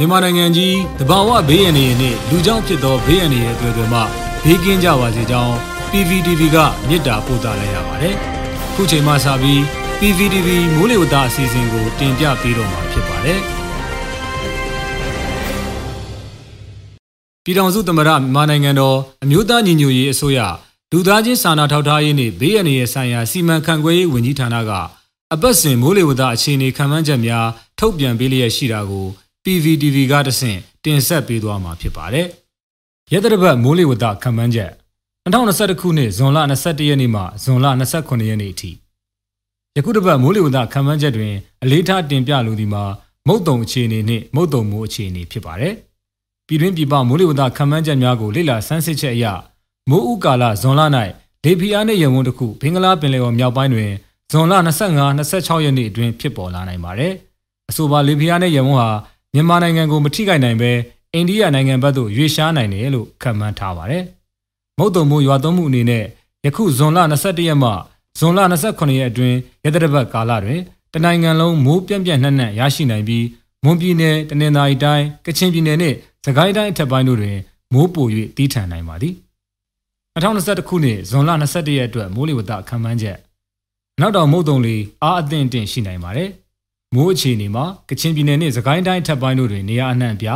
[0.00, 4.00] မြန်မာနိုင်ငံကြီးတဘာဝဘေးရန်တွေနဲ့လူကြောင့်ဖြစ်သောဘေးရန်တွေရဲ့အတွေ့အကြုံမှ
[4.44, 5.52] ဘေးကင်းကြပါစေကြောင်း
[5.90, 6.56] PVTV က
[6.88, 8.14] မြစ်တာပို့သလိုက်ရပါတယ်။
[8.74, 9.60] ခုချိန်မှစပြီး
[10.00, 13.40] PVTV မိုးလေဝသအစီအစဉ်ကို တင်ပြပေးတော့မှာဖြစ်ပါတယ်။
[17.44, 20.40] ပြည်ထောင်စုသမ္မတမြန်မာနိုင်ငံတော်အမျိုးသားညီညွတ်ရေးအစိုးရ
[20.92, 24.70] လူသားချင်းစာနာထောက်ထားရေးနှင့်ဘေးရန်တွေရဲ့ဆိုင်ရာစီမံခန့်ခွဲရေးဝန်ကြီးဌာနက
[25.34, 27.46] အပတ်စဉ်မိုးလေဝသအခြေအနေခံမှန်းချက်များ
[27.78, 29.08] ထုတ်ပြန်ပေးလျက်ရှိတာကို
[29.44, 32.26] PVTV ကတဆင့်တင်ဆက်ပေးသွားမှာဖြစ်ပါတယ်။
[33.12, 34.70] ရက်သတ္တပတ်မိုးလေဝသခံမှန်းချက်
[35.24, 38.70] 2021ခုနှစ်ဇွန်လ21ရက်နေ့မှဇွန်လ29ရက်နေ့အထိ
[39.76, 42.84] ယခုတစ်ပတ်မိုးလေဝသခံမှန်းချက်တွင်အလေးထားတင်ပြလိုသည်မှာ
[43.26, 45.74] မုတ်တုံအခြေအနေနှင့်မုတ်တုံမိုးအခြေအနေဖြစ်ပါတယ်။
[46.46, 49.26] ပြည်တွင်းပြည်ပမိုးလေဝသခံမှန်းချက်များကိုလေ့လာဆန်းစစ်ချက်အရ
[49.90, 50.82] မိုးဥကာလဇွန်လ၌
[51.44, 53.90] လေပြင်းအားနှင့်ရေဝန်းတစ်ခုဘင်္ဂလားပင်လယ်ော်မြောက်ပိုင်းတွင်
[54.32, 54.52] ဇွန်လ
[55.08, 57.12] 25-26ရက်နေ့အတွင်းဖြစ်ပေါ်လာနိုင်ပါတယ်။
[57.70, 58.90] အဆိုပါလေပြင်းအားနှင့်ရေဝန်းဟာ
[59.34, 60.70] မြန်မာနိုင်ငံကိုမထိခိုက်နိုင်ပဲ
[61.14, 64.04] အိန္ဒိယနိုင်ငံဘက်သို့ရွေ့ရှားနိုင်တယ်လို့ခန့်မှန်းထားပါတယ်။
[64.78, 66.04] မုတ်တုံမိုးရွာသွန်းမှုအနေနဲ့
[66.44, 67.70] ယခုဇွန်လ22ရက်မှ
[68.18, 70.60] ဇွန်လ28ရက်အတွင်းရသတ္တပတ်ကာလတွင်
[70.94, 73.26] တနိုင်ငံလုံးမိုးပြန့်ပြန့်နှံ့နှံ့ရရှိနိုင်ပြီး
[73.64, 77.36] မွန်ပြည်နယ်တနင်္သာရီတိုင်းကချင်ပြည်နယ်နှင့်စကိုင်းတိုင်းအထက်ပိုင်းတို့တွင်
[77.72, 79.14] မိုးပို၍တီးထန်နိုင်ပါသည်
[80.14, 83.18] 2021ခုနှစ်ဇွန်လ21ရက်အတွက်မိုးလေဝသခန့်မှန်းချက်
[84.00, 86.30] နောက်တောင်မုတ်တုံလီအားအသင့်အင့်ရှိနိုင်ပါတယ်
[86.94, 90.28] မိုးအခြေအနေမှာကချင်ပြည်နယ်နဲ့စကိုင်းတိုင်းထပ်ပိုင်းတို့တွင်နေရာအနှံ့ပြ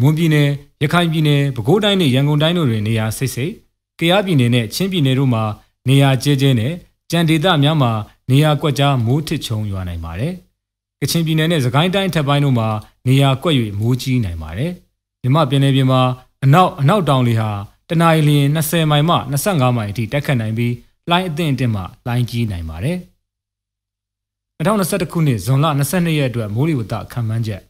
[0.00, 0.48] မွန်ပြည်နယ်
[0.82, 3.52] ရခိုင်ပြည်နယ်ပဲခူးတိုင်းနဲ့ရန်ကုန်တိုင်းတို့တွင်နေရာစိတ်စိတ်
[3.98, 5.42] ကယားပြည်နယ်နဲ့ချင်းပြည်နယ်တို့မှာ
[5.88, 6.72] နေရာကျဲကျဲနဲ့
[7.10, 7.92] ကြံဒေသများမှာ
[8.30, 10.32] နေရာကွက်ကြားမိုးထစ်ချုံရွာနိုင်ပါတယ်။
[11.00, 12.68] ကချင်ပြည်နယ်နဲ့စကိုင်းတိုင်းထပ်ပိုင်းတို့မှာ
[13.06, 14.70] နေရာကွက်၍မိုးကြီးနိုင်ပါတယ်။
[15.22, 16.00] မြမပင်လယ်ပြင်မှာ
[16.44, 17.50] အနောက်အနောက်တောင်လေဟာ
[17.88, 20.74] တနအီလျင်20မိုင်မှ25မိုင်အထိတက်ခတ်နိုင်ပြီး
[21.10, 22.98] လှိုင်းအသင့်အင့်မှလှိုင်းကြီးနိုင်ပါတယ်။
[24.58, 27.62] 2021ခုနှစ်ဇွန်လ22ရက်အတွက်မိုးလေဝသခန့်မှန်းချက်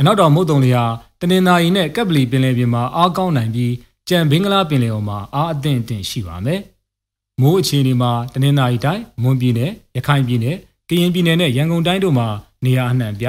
[0.00, 0.82] အနောက်တောင်မုတ်တုံလျာ
[1.20, 3.72] တနင်္သာရီနဲ့ကပ်ပလီပင်လယ်ပြင်မှာအားကောင်းနိုင်ပြီး
[4.08, 6.60] ကြံဘင်္ဂလားပင်လယ်အော်မှာအားအသင့်အင့်ရှိပါမယ်။
[7.40, 10.56] မိုးအခြေအနေမှာတနင်္သာရီတိုင်းမွန်ပြည်နယ်ရခိုင်ပြည်နယ်
[10.88, 12.28] ကရင်ပြည်နယ်နဲ့ရန်ကုန်တိုင်းတို့မှာ
[12.64, 13.26] နေရာအနှံ့ပြ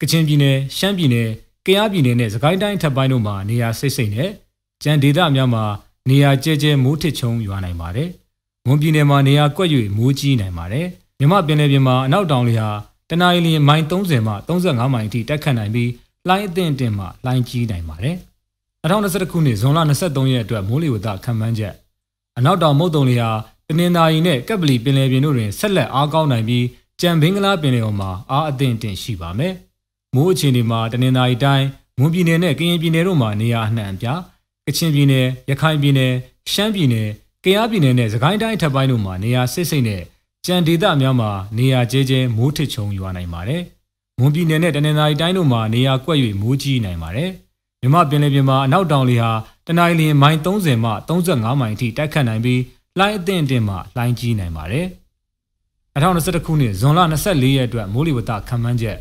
[0.00, 1.28] ကချင်ပြည်နယ်ရှမ်းပြည်နယ်
[1.66, 4.30] ကယားပြည်နယ်နဲ့စကိုင်းတိုင်းထပ်ပိုင်းတို့မှာနေရာစိတ်စိတ်နဲ့
[4.82, 5.64] ကြံဒေသများမှာ
[6.08, 8.08] နေရာကျဲကျဲမိုးထစ်ချုံရွာနိုင်ပါတယ်။
[8.66, 10.88] မွန်ပြည်နယ်မှာနေရာကွက်၍မိုးကြီးနိုင်ပါတယ်။
[11.22, 12.68] မြမပင်လယ်ပြင်မှာအနောက်တောင်လေဟာ
[13.10, 15.90] တနအီလမိုင်30မှ35မိုင်အထိတက်ခတ်နိုင်ပြီး
[16.28, 18.16] လှိုင်းအသင့်အတင်မှလှိုင်းကြီးနိုင်ပါတယ်။
[18.82, 21.74] 2021ခုနှစ်ဇွန်လ23ရက်အတွက်မိုးလေဝသခန့်မှန်းချက်
[22.38, 23.30] အနောက်တောင်မုတ်တုံလေဟာ
[23.68, 26.64] တနင်္သာရီနဲ့ကပ်ပလီပင်လယ်ပြင်တို့တွင်ဆက်လက်အားကောင်းနိုင်ပြီး
[27.00, 29.54] ကြံဘင်္ဂလားပင်လယ်အော်မှာအားအသင့်အတင်ရှိပါမယ်။
[30.14, 31.66] မိုးအခြေအနေမှာတနင်္သာရီတိုင်း
[31.98, 34.20] မွန်ပြည်နယ်နဲ့ကရင်ပြည်နယ်တို့မှာနေရာအနှံ့အပြား
[34.66, 36.12] ကချင်ပြည်နယ်ရခိုင်ပြည်နယ်
[36.52, 37.08] ရှမ်းပြည်နယ်
[37.44, 40.02] ကယားပြည်နယ်နဲ့စကိုင်းတိုင်းထပ်ပိုင်းတို့မှာနေရာစိတ်စိတ်နဲ့
[40.46, 43.62] ကြံဒေသများမှာနေရာကျဲကျဲမိုးထစ်ချုံရွာနိုင်ပါတယ်။
[44.18, 47.30] မွန်ပြည်နယ်နဲ့တနင်္သာရီတိုင်းတို့မှာနေရာကွက်၍မိုးကြီးနိုင်ပါတယ်။
[47.82, 49.30] မြမပင်လယ်ပြင်မှာအနောက်တောင်လေဟာ
[49.66, 52.60] တနင်္လာရီမိုင်30မှ35မိုင်အထိတိုက်ခတ်နိုင်ပြီး
[52.98, 54.86] လှိုင်းအသင့်အင့်မှလှိုင်းကြီးနိုင်ပါတယ်။
[55.94, 58.98] 2021ခုနှစ်ဇွန်လ24ရက်အတွက်မိုးလေဝသခန့်မှန်းချက်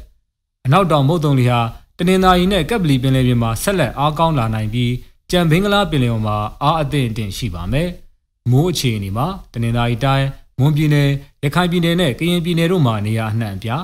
[0.65, 1.59] အနောက်တောင်မုတ်တုံလေဟာ
[1.97, 4.91] တနင်္သာရီနဲ့ကပ်ပလီပင်လယ်ပြင်မှာဆက်လက်အားကောင်းလာနိုင်ပြီး
[5.31, 7.89] ကြံဘင်္ဂလားပင်လယ်အော်မှာအားအသင့်အင့်ရှိပါမယ်။
[8.51, 10.27] မိုးအခြေအနေမှာတနင်္သာရီတိုင်း
[10.61, 11.09] မွန်ပြည်နယ်
[11.43, 13.83] ရခိုင်ပြည်နယ်နဲ့ကရင်ပြည်နယ်တို့မှာနေရာအနှံ့အပြား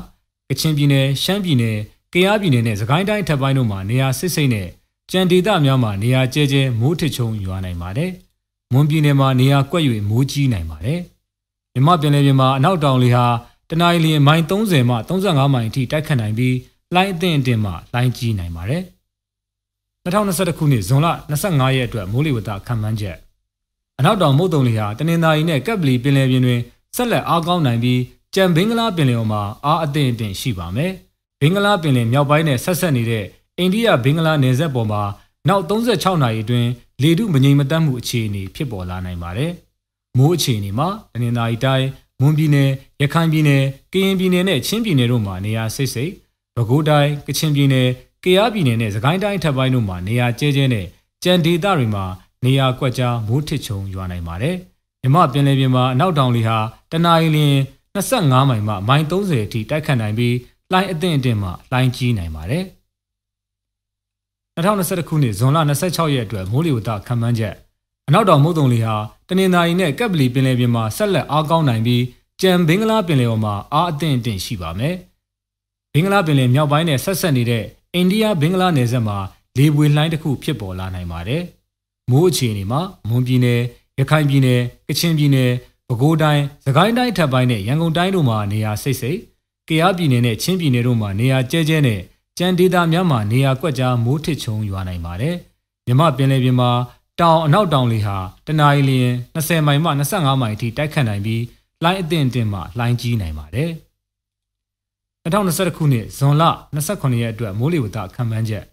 [0.50, 1.78] ကချင်ပြည်နယ်ရှမ်းပြည်နယ်
[2.14, 4.68] ကယားပြည်နယ်နဲ့စကိုင်းတိုင်းထပ်ပိုင်းတို့မှာနေရာစစ်စိတ်နဲ့
[5.12, 8.12] ကြံဒေသများမှာနေရာကျဲကျဲမိုးထစ်ချုံရွာနိုင်ပါတယ်။
[8.74, 11.00] မွန်ပြည်နယ်မှာနေရာကွက်၍မိုးကြီးနိုင်ပါတယ်။
[11.74, 13.26] မြမပင်လယ်ပြင်မှာအနောက်တောင်လေဟာ
[13.70, 16.56] တနအီလမိုင်30မှ35မိုင်အထိတိုက်ခတ်နိုင်ပြီး
[16.94, 18.84] လှိုင်းအသင့်အတင်မှလှိုင်းကြီးနိုင်ပါတယ်။
[20.06, 21.08] 2021ခုနှစ်ဇွန်လ
[21.42, 23.18] 25ရက်အတွက်မိုးလေဝသခန့်မှန်းချက်
[24.00, 26.60] အနောက်တောင်မုတ်တုံလေဟာတနင်္သာရီနဲ့ကပ်ပလီပင်လယ်ပြင်တွင်
[26.96, 28.02] ဆက်လက်အားကောင်းနိုင်ပြီး
[28.36, 30.92] ကြံဘင်္ဂလားပင်လယ်အော်မှာအားအသင့်အင့်ရှိပါမယ်။
[31.42, 33.26] ဘင်္ဂလားပင်လယ်မြောက်ပိုင်းနဲ့ဆက်ဆက်နေတဲ့
[33.58, 35.02] အိန္ဒိယဘင်္ဂလားနယ်စပ်ပေါ်မှာ
[35.48, 36.70] နောက်36နာရီအတွင်း
[37.02, 39.52] လေထုမငြိမ်မသက်မှုအခြေအနေဖြစ်ပေါ်လာနိုင်ပါတယ်။
[40.18, 41.88] မိုးအခြေအနေမှာတနင်္သာရီတိုင်း
[42.22, 42.70] မွန်ပြည်နယ်
[43.02, 43.64] ရခိုင်ပြည်နယ်
[43.94, 46.12] ကရင်ပြည်နယ်နဲ့ချင်းပြည်နယ်တို့မှာနေရာစိတ်စိတ်
[46.56, 47.88] ပဲခူးတိုင်းကချင်ပြည်နယ်
[48.24, 50.86] ကယားပြည်နယ်နဲ့စကိုင်းတိုင်းထပ်ပိုင်းတို့မှာနေရာကျဲကျဲနဲ့
[51.24, 52.06] ကြံဒေသတွေမှာ
[52.48, 54.56] နေရာကွက်ကြားမိုးထစ်ချုံရွာနိုင်ပါတယ်။
[55.02, 56.58] မြမပင်လယ်ပြင်မှာအနောက်တောင်လေဟာ
[56.92, 57.38] တနအီလ
[57.96, 60.36] 25မိုင်မှမိုင်30အထိတိုက်ခတ်နိုင်ပြီး
[60.72, 62.64] လှိုင်းအသင့်အင့်မှလှိုင်းကြီးနိုင်ပါတယ်။
[64.58, 65.58] 2021ခုနှစ်ဇွန်လ
[65.88, 67.54] 26ရက်အတွက်မိုးလေဝသခန့်မှန်းချက်
[68.08, 68.96] အနောက်တောင်မုတ်တုံလေဟာ
[69.28, 72.04] တနင်္သာရီနဲ့ကပ်ပလီပင်လယ်ပြင်မှာဆက်လက်အားကောင်းနိုင်ပြီး
[72.42, 74.96] ကြံဘင်္ဂလားပင်လယ်အော်မှာအားအသင့်အင့်ရှိပါမယ်။
[75.94, 77.64] ဘင်္ဂလားပင်လယ်မြောက်ပိုင်းနဲ့ဆက်ဆက်နေတဲ့
[77.94, 79.18] အိန္ဒိယဘင်္ဂလားနယ်စပ်မှာ
[79.58, 81.44] လေပွေလှိုင်းတစ်ခုဖြစ်ပေါ်လာနိုင်ပါတယ်။
[82.12, 83.62] မိုးအခြေအနေမှာမွန်ပြည်နယ်
[84.00, 85.52] ရခိုင်ပြည်နယ်ကချင်ပြည်နယ်
[85.88, 89.20] ပဲခူးတိုင်းစကိုင်းတိုင်းထပ်ပိုင်းနဲ့ရန်ကုန်တိုင်းတို့မှာနေရာစိတ်စိတ်
[89.70, 92.00] ကယားပြည်နယ်နဲ့ချင်းပြည်နယ်တို့မှာနေရာကျဲကျဲနဲ့
[92.38, 95.36] ကြံဒေသများမှာနေရာကွက်ကြားမိုးထစ်ချုံရွာနိုင်ပါတယ်
[95.88, 96.72] မြမပင်လယ်ပြင်မှာ
[97.20, 101.44] တောင်အနောက်တောင်လေဟာတနအီလျင်20မိုင်မှ25မိုင်အထိတိုက်ခတ်နိုင်ပြီး
[101.84, 103.72] လိုင်းအသင့်အင့်မှလိုင်းကြီးနိုင်ပါတယ်
[105.24, 106.44] 2021ခုနှစ်ဇွန်လ
[106.84, 108.66] 29ရက်အတွက်မိုးလေဝသခန့်မှန်းချက်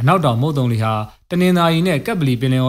[0.00, 0.92] အနောက်တောင်မုတ်တုံလေဟာ
[1.30, 2.64] တနင်္သာရီနဲ့ကပ်ပလီပင်လယ်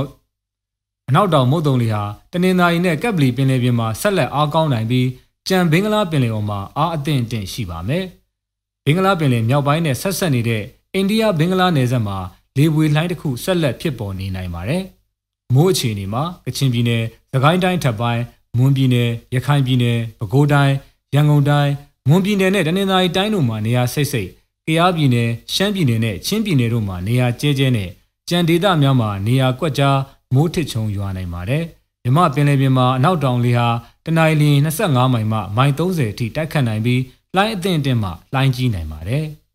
[1.09, 5.07] အနောက်တောင်မုတ်တုံလေဟာတနင်္သာရီနဲ့ကပ်ပလီပင်လယ်ပြင်မှာဆက်လက်အားကောင်းနိုင်ပြီး
[5.47, 8.05] ကြံဘင်္ဂလားပင်လယ်အော်မှာအားအသင့်အင့်ရှိပါမယ်။
[8.85, 12.17] ဘင်္ဂလားပင်လယ်မြောက်ပိုင်းနဲ့ဆက်ဆက်နေတဲ့အိန္ဒိယဘင်္ဂလားနယ်စပ်မှာ
[12.57, 14.83] လေပွေလှိုင်းတစ်ခုဆက်လက်ဖြစ်ပေါ်နေနိုင်ပါတယ်။
[15.53, 17.01] မိုးအခြေအနေမှာကချင်ပြည်နယ်၊
[17.33, 18.21] သခိုင်းတိုင်းထပ်ပိုင်း၊
[18.57, 20.73] မွန်ပြည်နယ်၊ရခိုင်ပြည်နယ်၊ပဲခူးတိုင်း၊
[21.15, 21.71] ရန်ကုန်တိုင်း၊
[22.09, 24.29] မွန်ပြည်နယ်နဲ့တနင်္သာရီတိုင်းတို့မှာနေရာစိတ်စိတ်၊
[24.69, 27.89] ကယားပြည်နယ်၊ရှမ်းပြည်နယ်နဲ့ချင်းပြည်နယ်တို့မှာနေရာကျဲကျဲနဲ့
[28.29, 29.97] ကြံဒေသများမှာနေရာကွက်ကြား
[30.33, 31.63] မိုးထစ်ချုံရွာနိုင်ပါတယ်။
[32.03, 33.67] မြမပင်လယ်ပြင်မှာအနောက်တောင်လေဟာ
[34.05, 34.43] တနအီလ
[34.79, 37.01] 25မိုင်မှမိုင်30အထိတိုက်ခတ်နိုင်ပြီး
[37.35, 39.25] လိုင်းအသင့်အင့်မှလိုင်းကြီးနိုင်ပါတယ်။